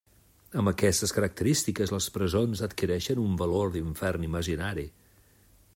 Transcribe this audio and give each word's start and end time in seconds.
Amb 0.61 0.69
aquestes 0.69 1.11
característiques, 1.17 1.93
les 1.95 2.07
presons 2.15 2.65
adquireixen 2.69 3.21
un 3.27 3.37
valor 3.45 3.73
d'infern 3.77 4.27
imaginari. 4.31 4.91